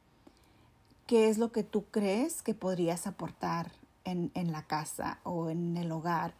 ¿qué 1.07 1.29
es 1.29 1.39
lo 1.39 1.51
que 1.51 1.65
tú 1.65 1.87
crees 1.91 2.43
que 2.43 2.55
podrías 2.55 3.07
aportar 3.07 3.73
en, 4.05 4.31
en 4.35 4.53
la 4.53 4.63
casa 4.67 5.19
o 5.25 5.51
en 5.51 5.77
el 5.77 5.91
hogar, 5.93 6.35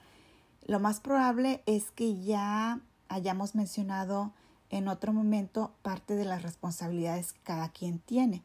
lo 0.67 0.81
más 0.81 1.01
probable 1.01 1.63
es 1.67 1.91
que 1.91 2.23
ya 2.23 2.81
hayamos 3.09 3.55
mencionado 3.55 4.33
en 4.71 4.89
otro 4.89 5.13
momento 5.13 5.73
parte 5.83 6.15
de 6.15 6.25
las 6.25 6.43
responsabilidades 6.43 7.33
que 7.33 7.41
cada 7.45 7.69
quien 7.69 7.99
tiene. 7.99 8.43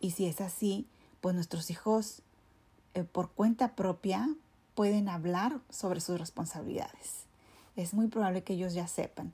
Y 0.00 0.12
si 0.12 0.26
es 0.26 0.40
así, 0.40 0.86
pues 1.20 1.34
nuestros 1.34 1.70
hijos 1.70 2.22
eh, 2.94 3.04
por 3.04 3.30
cuenta 3.30 3.74
propia 3.74 4.28
pueden 4.74 5.08
hablar 5.08 5.60
sobre 5.68 6.00
sus 6.00 6.18
responsabilidades. 6.18 7.24
Es 7.76 7.94
muy 7.94 8.06
probable 8.06 8.44
que 8.44 8.54
ellos 8.54 8.74
ya 8.74 8.86
sepan. 8.86 9.32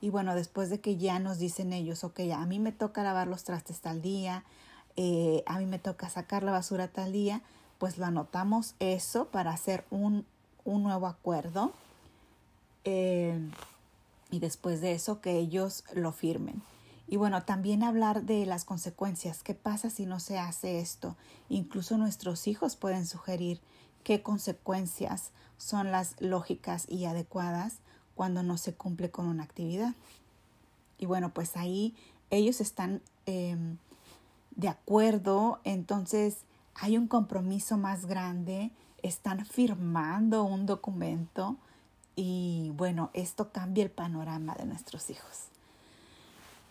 Y 0.00 0.10
bueno, 0.10 0.34
después 0.34 0.68
de 0.68 0.80
que 0.80 0.96
ya 0.96 1.18
nos 1.18 1.38
dicen 1.38 1.72
ellos, 1.72 2.04
ok, 2.04 2.20
a 2.34 2.44
mí 2.44 2.58
me 2.58 2.72
toca 2.72 3.02
lavar 3.02 3.28
los 3.28 3.44
trastes 3.44 3.80
tal 3.80 4.02
día, 4.02 4.44
eh, 4.96 5.42
a 5.46 5.58
mí 5.58 5.66
me 5.66 5.78
toca 5.78 6.10
sacar 6.10 6.42
la 6.42 6.52
basura 6.52 6.88
tal 6.88 7.12
día, 7.12 7.40
pues 7.82 7.98
lo 7.98 8.06
anotamos 8.06 8.76
eso 8.78 9.24
para 9.24 9.50
hacer 9.50 9.84
un, 9.90 10.24
nuevo 10.64 11.08
acuerdo 11.08 11.72
eh, 12.84 13.36
y 14.30 14.38
después 14.38 14.80
de 14.80 14.92
eso 14.92 15.20
que 15.20 15.36
ellos 15.36 15.82
lo 15.92 16.12
firmen. 16.12 16.62
Y 17.08 17.16
bueno, 17.16 17.42
también 17.42 17.82
hablar 17.82 18.22
de 18.22 18.46
las 18.46 18.64
consecuencias. 18.64 19.42
¿Qué 19.42 19.54
pasa 19.54 19.90
si 19.90 20.06
no 20.06 20.20
se 20.20 20.38
hace 20.38 20.78
esto? 20.78 21.16
Incluso 21.48 21.98
nuestros 21.98 22.46
hijos 22.46 22.76
pueden 22.76 23.04
sugerir 23.04 23.60
qué 24.04 24.22
consecuencias 24.22 25.32
son 25.58 25.90
las 25.90 26.14
lógicas 26.20 26.86
y 26.88 27.06
adecuadas 27.06 27.78
cuando 28.14 28.44
no 28.44 28.58
se 28.58 28.74
cumple 28.74 29.10
con 29.10 29.26
una 29.26 29.42
actividad. 29.42 29.94
Y 30.98 31.06
bueno, 31.06 31.34
pues 31.34 31.56
ahí 31.56 31.96
ellos 32.30 32.60
están 32.60 33.02
em, 33.26 33.78
de 34.54 34.68
acuerdo, 34.68 35.58
entonces 35.64 36.44
hay 36.74 36.96
un 36.96 37.08
compromiso 37.08 37.76
más 37.76 38.06
grande, 38.06 38.70
están 39.02 39.44
firmando 39.44 40.44
un 40.44 40.66
documento 40.66 41.56
y 42.16 42.72
bueno, 42.76 43.10
esto 43.14 43.52
cambia 43.52 43.84
el 43.84 43.90
panorama 43.90 44.54
de 44.54 44.66
nuestros 44.66 45.10
hijos. 45.10 45.46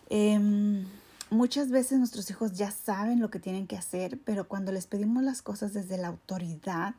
Em, 0.08 0.86
muchas 1.30 1.70
veces 1.70 1.98
nuestros 1.98 2.30
hijos 2.30 2.52
ya 2.52 2.70
saben 2.70 3.20
lo 3.20 3.30
que 3.30 3.40
tienen 3.40 3.66
que 3.66 3.76
hacer, 3.76 4.18
pero 4.24 4.48
cuando 4.48 4.72
les 4.72 4.86
pedimos 4.86 5.22
las 5.22 5.42
cosas 5.42 5.72
desde 5.72 5.98
la 5.98 6.08
autoridad, 6.08 6.94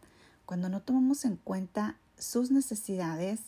cuando 0.46 0.70
no 0.70 0.82
tomamos 0.82 1.26
en 1.26 1.38
cuenta 1.38 1.98
sus 2.18 2.52
necesidades, 2.52 3.40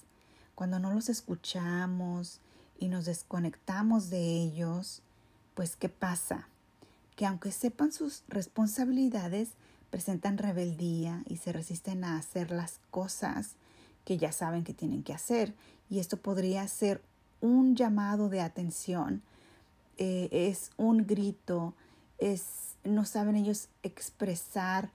cuando 0.53 0.79
no 0.79 0.93
los 0.93 1.09
escuchamos 1.09 2.39
y 2.79 2.87
nos 2.87 3.05
desconectamos 3.05 4.09
de 4.09 4.41
ellos, 4.41 5.01
pues 5.53 5.75
¿qué 5.75 5.89
pasa? 5.89 6.47
Que 7.15 7.25
aunque 7.25 7.51
sepan 7.51 7.91
sus 7.91 8.23
responsabilidades, 8.27 9.49
presentan 9.89 10.37
rebeldía 10.37 11.23
y 11.27 11.37
se 11.37 11.53
resisten 11.53 12.03
a 12.03 12.17
hacer 12.17 12.51
las 12.51 12.79
cosas 12.91 13.55
que 14.03 14.17
ya 14.17 14.31
saben 14.31 14.63
que 14.63 14.73
tienen 14.73 15.03
que 15.03 15.13
hacer. 15.13 15.53
Y 15.89 15.99
esto 15.99 16.17
podría 16.17 16.67
ser 16.67 17.01
un 17.41 17.75
llamado 17.75 18.29
de 18.29 18.41
atención, 18.41 19.21
eh, 19.97 20.29
es 20.31 20.71
un 20.77 21.05
grito, 21.05 21.73
es, 22.17 22.75
no 22.83 23.05
saben 23.05 23.35
ellos 23.35 23.69
expresar 23.83 24.89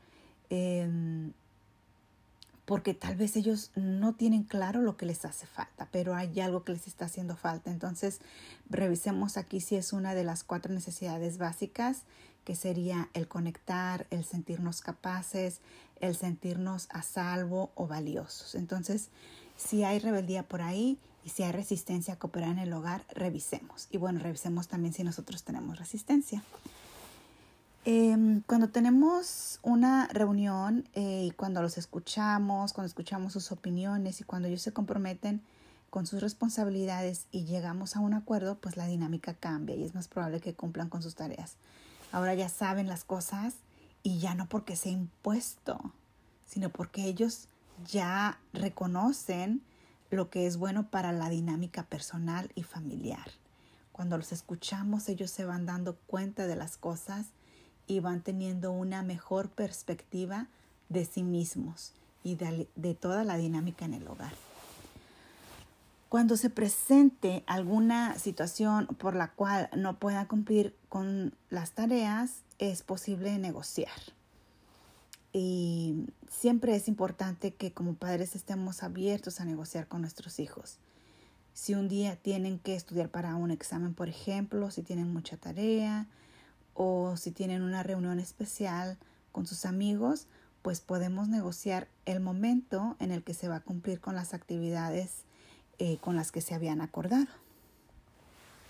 em, 0.51 1.33
porque 2.71 2.95
tal 2.95 3.17
vez 3.17 3.35
ellos 3.35 3.73
no 3.75 4.15
tienen 4.15 4.45
claro 4.45 4.81
lo 4.81 4.97
que 4.97 5.05
les 5.05 5.25
hace 5.25 5.45
falta, 5.45 5.89
pero 5.91 6.15
hay 6.15 6.39
algo 6.39 6.63
que 6.63 6.71
les 6.71 6.87
está 6.87 7.07
haciendo 7.07 7.35
falta. 7.35 7.69
Entonces, 7.69 8.21
revisemos 8.69 9.37
aquí 9.37 9.61
si 9.61 9.75
es 9.75 9.93
una 9.93 10.15
de 10.15 10.23
las 10.23 10.45
cuatro 10.45 10.73
necesidades 10.73 11.37
básicas, 11.37 12.03
que 12.45 12.55
sería 12.55 13.09
el 13.13 13.27
conectar, 13.27 14.07
el 14.11 14.25
sentirnos 14.25 14.83
capaces, 14.83 15.59
el 15.99 16.15
sentirnos 16.15 16.87
a 16.93 17.03
salvo 17.03 17.73
o 17.75 17.89
valiosos. 17.89 18.55
Entonces, 18.55 19.09
si 19.57 19.83
hay 19.83 19.99
rebeldía 19.99 20.45
por 20.45 20.63
ahí 20.63 20.97
y 21.25 21.31
si 21.31 21.43
hay 21.43 21.51
resistencia 21.51 22.15
a 22.15 22.19
cooperar 22.21 22.51
en 22.51 22.61
el 22.61 22.73
hogar, 22.73 23.05
revisemos. 23.11 23.89
Y 23.91 23.97
bueno, 23.97 24.21
revisemos 24.21 24.69
también 24.69 24.95
si 24.95 25.03
nosotros 25.03 25.43
tenemos 25.43 25.77
resistencia. 25.77 26.45
Em, 27.87 28.43
cuando 28.43 28.69
tenemos 28.69 29.59
una 29.63 30.07
reunión 30.09 30.87
eh, 30.93 31.25
y 31.29 31.31
cuando 31.31 31.63
los 31.63 31.79
escuchamos, 31.79 32.75
cuando 32.75 32.89
escuchamos 32.89 33.33
sus 33.33 33.53
opiniones 33.53 34.21
y 34.21 34.25
cuando 34.25 34.49
ellos 34.49 34.61
se 34.61 34.73
comprometen 34.73 35.41
con 35.89 36.07
sus 36.07 36.21
responsabilidades 36.21 37.27
y 37.31 37.47
llegamos 37.47 37.97
a 37.97 38.01
un 38.01 38.13
acuerdo, 38.13 38.57
pues 38.57 38.77
la 38.77 38.87
dinámica 38.87 39.33
cambia 39.33 39.77
y 39.77 39.85
es 39.85 39.95
más 39.95 40.09
probable 40.09 40.41
que 40.41 40.55
cumplan 40.55 40.91
con 40.91 41.03
sus 41.03 41.15
tareas. 41.15 41.57
Ahora 42.13 42.35
ya 42.35 42.51
saben 42.51 42.87
las 42.87 43.05
cosas 43.05 43.55
y 44.03 44.19
ya 44.19 44.35
no 44.35 44.47
porque 44.47 44.77
sea 44.77 44.93
impuesto, 44.93 45.81
sino 46.47 46.69
porque 46.69 47.07
ellos 47.07 47.49
ya 47.91 48.39
reconocen 48.53 49.63
lo 50.11 50.29
que 50.29 50.47
es 50.47 50.59
bueno 50.59 50.91
para 50.91 51.13
la 51.13 51.31
dinámica 51.31 51.85
personal 51.85 52.51
y 52.55 52.63
familiar. 52.63 53.31
Cuando 53.93 54.19
los 54.19 54.33
escuchamos, 54.33 55.09
ellos 55.09 55.31
se 55.31 55.47
van 55.47 55.65
dando 55.65 55.97
cuenta 56.07 56.47
de 56.47 56.57
las 56.57 56.77
cosas 56.77 57.27
y 57.91 57.99
van 57.99 58.21
teniendo 58.21 58.71
una 58.71 59.03
mejor 59.03 59.49
perspectiva 59.51 60.47
de 60.89 61.05
sí 61.05 61.25
mismos 61.25 61.93
y 62.23 62.37
de, 62.37 62.95
toda 62.95 63.25
la 63.25 63.37
dinámica 63.37 63.85
en 63.85 63.95
el 63.95 64.07
hogar. 64.07 64.33
Cuando 66.09 66.37
se 66.37 66.51
presente 66.51 67.43
alguna 67.49 68.17
situación 68.17 68.87
por 68.87 69.17
la 69.17 69.33
cual 69.33 69.69
no 69.77 69.99
puedan 69.99 70.27
cumplir 70.27 70.77
con 70.89 71.35
las 71.51 71.73
tareas, 71.73 72.43
es 72.61 72.85
posible 72.85 73.37
negociar. 73.39 73.99
Y 75.33 76.07
siempre 76.29 76.77
es 76.77 76.87
importante 76.87 77.55
que 77.55 77.73
como 77.73 77.95
padres 77.95 78.37
estemos 78.37 78.85
abiertos 78.85 79.41
a 79.41 79.45
negociar 79.45 79.89
con 79.89 80.03
nuestros 80.03 80.39
hijos. 80.39 80.79
Si 81.55 81.75
un 81.75 81.89
día 81.89 82.15
tienen 82.15 82.61
que 82.61 82.77
estudiar 82.77 83.09
para 83.09 83.35
un 83.35 83.51
examen, 83.51 83.95
por 83.95 84.09
ejemplo, 84.09 84.71
si 84.71 84.83
tienen 84.83 85.13
mucha 85.13 85.37
tarea, 85.37 86.07
o 86.83 87.19
si 87.19 87.31
tienen 87.31 87.61
una 87.61 87.83
reunión 87.83 88.19
especial 88.21 88.97
con 89.33 89.47
sus 89.47 89.67
amigos, 89.67 90.29
pues 90.63 90.81
podemos 90.81 91.29
negociar 91.29 91.89
el 92.07 92.21
momento 92.21 92.97
en 93.01 93.11
el 93.11 93.23
que 93.23 93.35
se 93.35 93.49
va 93.49 93.57
a 93.57 93.61
cumplir 93.61 94.01
con 94.01 94.15
las 94.15 94.33
actividades 94.33 95.25
eh, 95.79 95.99
con 96.01 96.17
las 96.17 96.33
que 96.33 96.41
se 96.41 96.55
habían 96.55 96.81
acordado. 96.81 97.27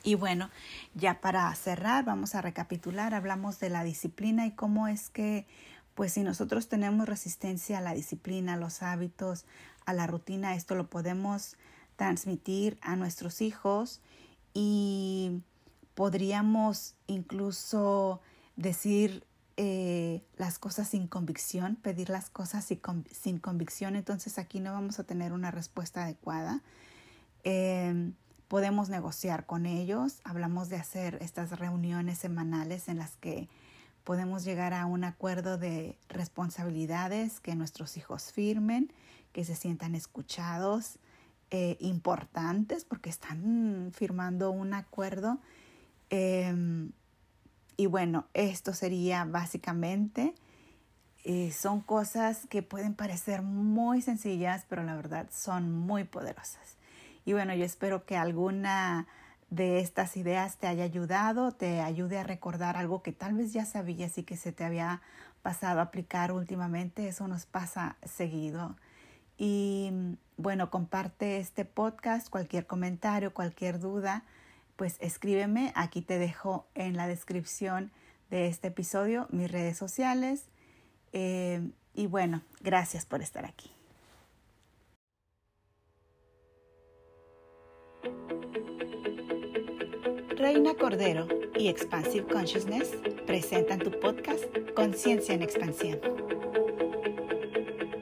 Y 0.02 0.16
bueno, 0.16 0.50
ya 0.96 1.20
para 1.20 1.54
cerrar, 1.54 2.04
vamos 2.04 2.34
a 2.34 2.42
recapitular, 2.42 3.14
hablamos 3.14 3.60
de 3.60 3.70
la 3.70 3.84
disciplina 3.84 4.44
y 4.44 4.50
cómo 4.50 4.88
es 4.88 5.08
que, 5.08 5.46
pues 5.94 6.12
si 6.14 6.24
nosotros 6.24 6.68
tenemos 6.68 7.08
resistencia 7.08 7.78
a 7.78 7.80
la 7.80 7.94
disciplina, 7.94 8.54
a 8.54 8.56
los 8.56 8.82
hábitos, 8.82 9.44
a 9.86 9.92
la 9.92 10.08
rutina, 10.08 10.56
esto 10.56 10.74
lo 10.74 10.90
podemos 10.90 11.56
transmitir 11.94 12.76
a 12.82 12.96
nuestros 12.96 13.40
hijos 13.40 14.00
y 14.52 15.42
podríamos 16.00 16.94
incluso 17.08 18.22
decir 18.56 19.26
eh, 19.58 20.24
las 20.38 20.58
cosas 20.58 20.88
sin 20.88 21.06
convicción, 21.06 21.76
pedir 21.76 22.08
las 22.08 22.30
cosas 22.30 22.64
sin, 22.64 23.38
convicción, 23.38 23.96
entonces 23.96 24.38
aquí 24.38 24.60
no 24.60 24.72
vamos 24.72 24.98
a 24.98 25.04
tener 25.04 25.34
una 25.34 25.50
respuesta 25.50 26.04
adecuada. 26.04 26.62
Em, 27.44 28.14
podemos 28.48 28.88
negociar 28.88 29.44
con 29.44 29.66
ellos, 29.66 30.22
hablamos 30.24 30.70
de 30.70 30.76
hacer 30.76 31.18
estas 31.20 31.58
reuniones 31.58 32.16
semanales 32.16 32.88
en 32.88 32.96
las 32.96 33.18
que 33.18 33.50
podemos 34.02 34.42
llegar 34.42 34.72
a 34.72 34.86
un 34.86 35.04
acuerdo 35.04 35.58
de 35.58 35.98
responsabilidades 36.08 37.40
que 37.40 37.54
nuestros 37.56 37.98
hijos 37.98 38.32
firmen, 38.32 38.90
que 39.34 39.44
se 39.44 39.54
sientan 39.54 39.94
escuchados, 39.94 40.98
eh, 41.50 41.76
importantes, 41.78 42.86
porque 42.86 43.10
están 43.10 43.92
firmando 43.92 44.50
un 44.50 44.72
acuerdo 44.72 45.40
Em, 46.10 46.90
y 47.76 47.86
bueno, 47.86 48.26
esto 48.34 48.74
sería 48.74 49.24
básicamente, 49.24 50.34
eh, 51.24 51.52
son 51.52 51.80
cosas 51.80 52.46
que 52.48 52.62
pueden 52.62 52.94
parecer 52.94 53.42
muy 53.42 54.02
sencillas, 54.02 54.66
pero 54.68 54.82
la 54.82 54.96
verdad 54.96 55.28
son 55.30 55.70
muy 55.72 56.04
poderosas. 56.04 56.76
Y 57.24 57.32
bueno, 57.32 57.54
yo 57.54 57.64
espero 57.64 58.04
que 58.04 58.16
alguna 58.16 59.06
de 59.50 59.80
estas 59.80 60.16
ideas 60.16 60.58
te 60.58 60.66
haya 60.66 60.84
ayudado, 60.84 61.52
te 61.52 61.80
ayude 61.80 62.18
a 62.18 62.24
recordar 62.24 62.76
algo 62.76 63.02
que 63.02 63.12
tal 63.12 63.34
vez 63.34 63.52
ya 63.52 63.64
sabías 63.64 64.16
y 64.18 64.22
que 64.22 64.36
se 64.36 64.52
te 64.52 64.64
había 64.64 65.02
pasado 65.42 65.80
a 65.80 65.84
aplicar 65.84 66.32
últimamente. 66.32 67.08
Eso 67.08 67.28
nos 67.28 67.46
pasa 67.46 67.96
seguido. 68.04 68.76
Y 69.36 69.90
bueno, 70.36 70.70
comparte 70.70 71.38
este 71.38 71.64
podcast, 71.64 72.28
cualquier 72.28 72.66
comentario, 72.66 73.34
cualquier 73.34 73.78
duda 73.78 74.24
pues 74.80 74.96
escríbeme. 75.00 75.74
Aquí 75.76 76.00
te 76.00 76.18
dejo 76.18 76.66
en 76.74 76.96
la 76.96 77.06
descripción 77.06 77.90
de 78.30 78.46
este 78.46 78.68
episodio 78.68 79.26
mis 79.28 79.52
redes 79.52 79.76
sociales. 79.76 80.44
Eh, 81.12 81.60
y 81.92 82.06
bueno, 82.06 82.40
gracias 82.62 83.04
por 83.04 83.20
estar 83.20 83.44
aquí. 83.44 83.70
Reina 90.38 90.72
Cordero 90.80 91.28
y 91.58 91.68
Expansive 91.68 92.26
Consciousness 92.26 92.88
presentan 93.26 93.80
tu 93.80 93.90
podcast 94.00 94.44
Conciencia 94.74 95.34
en 95.34 95.42
Expansión. 95.42 96.00